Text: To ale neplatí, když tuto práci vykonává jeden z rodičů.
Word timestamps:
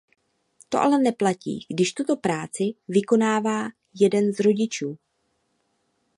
To 0.69 0.79
ale 0.81 0.97
neplatí, 0.99 1.65
když 1.69 1.93
tuto 1.93 2.15
práci 2.17 2.63
vykonává 2.87 3.69
jeden 3.93 4.33
z 4.33 4.39
rodičů. 4.39 4.97